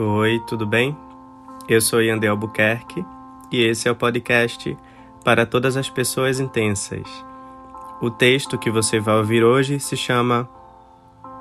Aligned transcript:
Oi, 0.00 0.38
tudo 0.46 0.64
bem? 0.64 0.96
Eu 1.68 1.80
sou 1.80 2.00
Yandel 2.00 2.30
Albuquerque 2.30 3.04
e 3.50 3.64
esse 3.64 3.88
é 3.88 3.90
o 3.90 3.96
podcast 3.96 4.78
para 5.24 5.44
todas 5.44 5.76
as 5.76 5.90
pessoas 5.90 6.38
intensas. 6.38 7.02
O 8.00 8.08
texto 8.08 8.56
que 8.56 8.70
você 8.70 9.00
vai 9.00 9.16
ouvir 9.16 9.42
hoje 9.42 9.80
se 9.80 9.96
chama 9.96 10.48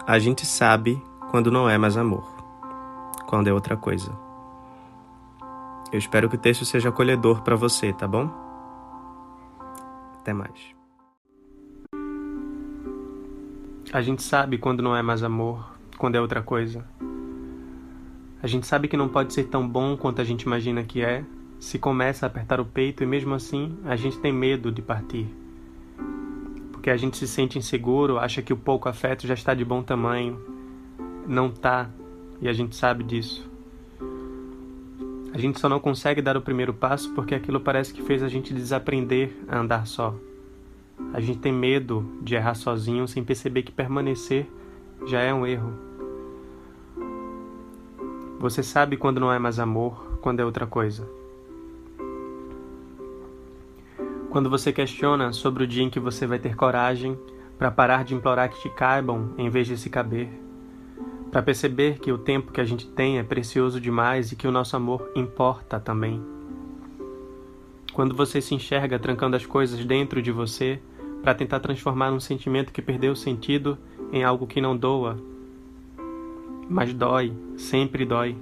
A 0.07 0.17
gente 0.17 0.43
sabe 0.43 0.99
quando 1.29 1.51
não 1.51 1.70
é 1.70 1.78
mais 1.78 1.97
amor, 1.97 2.25
quando 3.28 3.47
é 3.47 3.54
outra 3.54 3.78
coisa. 3.78 4.12
Eu 5.92 5.99
espero 5.99 6.28
que 6.28 6.35
o 6.35 6.39
texto 6.39 6.65
seja 6.65 6.89
acolhedor 6.89 7.44
para 7.44 7.55
você, 7.55 7.94
tá 7.94 8.08
bom? 8.08 8.28
Até 10.19 10.33
mais. 10.33 10.76
A 13.94 14.01
gente 14.01 14.24
sabe 14.24 14.58
quando 14.58 14.81
não 14.81 14.96
é 14.96 15.03
mais 15.03 15.21
amor, 15.21 15.63
quando 15.99 16.16
é 16.16 16.20
outra 16.20 16.41
coisa. 16.41 16.84
A 18.48 18.49
gente 18.49 18.66
sabe 18.66 18.88
que 18.88 18.95
não 18.95 19.09
pode 19.09 19.34
ser 19.34 19.43
tão 19.43 19.67
bom 19.67 19.97
quanto 19.97 20.21
a 20.21 20.23
gente 20.23 20.43
imagina 20.43 20.81
que 20.81 21.01
é, 21.01 21.21
se 21.59 21.77
começa 21.77 22.25
a 22.25 22.27
apertar 22.27 22.61
o 22.61 22.65
peito 22.65 23.03
e 23.03 23.05
mesmo 23.05 23.33
assim 23.33 23.77
a 23.83 23.97
gente 23.97 24.17
tem 24.19 24.31
medo 24.31 24.71
de 24.71 24.81
partir. 24.81 25.27
Porque 26.71 26.89
a 26.89 26.95
gente 26.95 27.17
se 27.17 27.27
sente 27.27 27.57
inseguro, 27.57 28.17
acha 28.17 28.41
que 28.41 28.53
o 28.53 28.55
pouco 28.55 28.88
afeto 28.88 29.27
já 29.27 29.33
está 29.33 29.53
de 29.53 29.65
bom 29.65 29.83
tamanho. 29.83 30.39
Não 31.27 31.52
tá, 31.52 31.89
e 32.39 32.47
a 32.47 32.53
gente 32.53 32.73
sabe 32.73 33.03
disso. 33.03 33.52
A 35.33 35.38
gente 35.38 35.59
só 35.59 35.67
não 35.67 35.81
consegue 35.81 36.21
dar 36.21 36.38
o 36.38 36.41
primeiro 36.41 36.73
passo 36.73 37.13
porque 37.13 37.35
aquilo 37.35 37.59
parece 37.59 37.93
que 37.93 38.02
fez 38.02 38.23
a 38.23 38.29
gente 38.29 38.53
desaprender 38.53 39.35
a 39.49 39.59
andar 39.59 39.85
só. 39.85 40.16
A 41.13 41.19
gente 41.19 41.39
tem 41.39 41.52
medo 41.52 42.17
de 42.21 42.35
errar 42.35 42.55
sozinho 42.55 43.09
sem 43.09 43.25
perceber 43.25 43.63
que 43.63 43.73
permanecer 43.73 44.47
já 45.05 45.19
é 45.19 45.33
um 45.33 45.45
erro. 45.45 45.96
Você 48.39 48.61
sabe 48.61 48.97
quando 48.97 49.19
não 49.19 49.33
é 49.33 49.39
mais 49.39 49.59
amor, 49.59 50.19
quando 50.21 50.39
é 50.39 50.45
outra 50.45 50.67
coisa. 50.67 51.09
Quando 54.29 54.47
você 54.47 54.71
questiona 54.71 55.33
sobre 55.33 55.63
o 55.63 55.67
dia 55.67 55.81
em 55.81 55.89
que 55.89 55.99
você 55.99 56.27
vai 56.27 56.38
ter 56.38 56.55
coragem 56.55 57.17
para 57.57 57.71
parar 57.71 58.03
de 58.03 58.13
implorar 58.13 58.49
que 58.49 58.61
te 58.61 58.69
caibam 58.69 59.33
em 59.39 59.49
vez 59.49 59.66
de 59.66 59.75
se 59.75 59.89
caber, 59.89 60.29
para 61.31 61.41
perceber 61.41 61.97
que 61.97 62.11
o 62.11 62.17
tempo 62.19 62.52
que 62.52 62.61
a 62.61 62.63
gente 62.63 62.88
tem 62.88 63.17
é 63.17 63.23
precioso 63.23 63.81
demais 63.81 64.31
e 64.31 64.35
que 64.35 64.47
o 64.47 64.51
nosso 64.51 64.75
amor 64.75 65.09
importa 65.16 65.79
também. 65.79 66.22
Quando 67.91 68.16
você 68.16 68.39
se 68.39 68.53
enxerga 68.53 68.99
trancando 68.99 69.35
as 69.35 69.47
coisas 69.47 69.83
dentro 69.83 70.22
de 70.22 70.31
você 70.31 70.79
para 71.23 71.33
tentar 71.33 71.59
transformar 71.59 72.11
um 72.11 72.19
sentimento 72.19 72.72
que 72.72 72.83
perdeu 72.83 73.16
sentido 73.16 73.79
em 74.11 74.23
algo 74.23 74.45
que 74.45 74.61
não 74.61 74.77
doa, 74.77 75.17
mas 76.69 76.93
dói, 76.93 77.33
sempre 77.55 78.05
dói. 78.05 78.35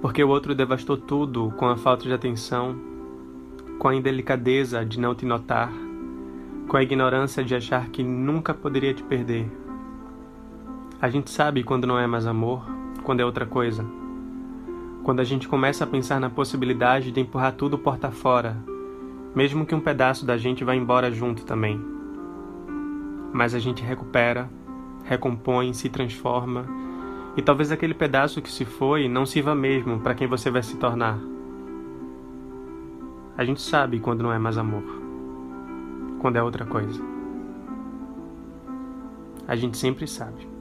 Porque 0.00 0.22
o 0.22 0.28
outro 0.28 0.54
devastou 0.54 0.96
tudo 0.96 1.52
com 1.56 1.66
a 1.66 1.76
falta 1.76 2.04
de 2.04 2.12
atenção, 2.12 2.76
com 3.78 3.88
a 3.88 3.94
indelicadeza 3.94 4.84
de 4.84 5.00
não 5.00 5.14
te 5.14 5.24
notar, 5.24 5.72
com 6.68 6.76
a 6.76 6.82
ignorância 6.82 7.44
de 7.44 7.54
achar 7.54 7.88
que 7.88 8.02
nunca 8.02 8.52
poderia 8.52 8.94
te 8.94 9.02
perder. 9.02 9.50
A 11.00 11.08
gente 11.08 11.30
sabe 11.30 11.62
quando 11.62 11.86
não 11.86 11.98
é 11.98 12.06
mais 12.06 12.26
amor, 12.26 12.64
quando 13.02 13.20
é 13.20 13.24
outra 13.24 13.46
coisa 13.46 13.84
quando 15.04 15.20
a 15.20 15.24
gente 15.24 15.46
começa 15.46 15.84
a 15.84 15.86
pensar 15.86 16.18
na 16.18 16.30
possibilidade 16.30 17.12
de 17.12 17.20
empurrar 17.20 17.52
tudo 17.52 17.76
porta 17.76 18.10
fora, 18.10 18.56
mesmo 19.34 19.66
que 19.66 19.74
um 19.74 19.80
pedaço 19.80 20.24
da 20.24 20.38
gente 20.38 20.64
vá 20.64 20.74
embora 20.74 21.12
junto 21.12 21.44
também. 21.44 21.78
Mas 23.30 23.54
a 23.54 23.58
gente 23.58 23.82
recupera, 23.82 24.48
recompõe, 25.04 25.72
se 25.72 25.88
transforma, 25.88 26.66
e 27.36 27.42
talvez 27.42 27.72
aquele 27.72 27.94
pedaço 27.94 28.40
que 28.40 28.50
se 28.50 28.64
foi 28.64 29.08
não 29.08 29.26
sirva 29.26 29.54
mesmo 29.54 30.00
para 30.00 30.14
quem 30.14 30.26
você 30.26 30.50
vai 30.50 30.62
se 30.62 30.76
tornar. 30.76 31.18
A 33.36 33.44
gente 33.44 33.60
sabe 33.60 33.98
quando 33.98 34.22
não 34.22 34.32
é 34.32 34.38
mais 34.38 34.56
amor, 34.56 34.84
quando 36.20 36.36
é 36.36 36.42
outra 36.42 36.64
coisa. 36.64 37.02
A 39.46 39.56
gente 39.56 39.76
sempre 39.76 40.06
sabe. 40.06 40.53